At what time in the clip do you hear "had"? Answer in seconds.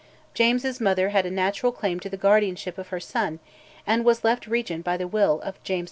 1.09-1.27